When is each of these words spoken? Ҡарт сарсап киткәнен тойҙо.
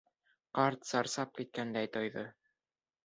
Ҡарт 0.59 0.87
сарсап 0.93 1.37
киткәнен 1.41 1.81
тойҙо. 1.99 2.25